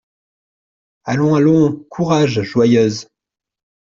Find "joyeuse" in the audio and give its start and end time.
2.41-3.07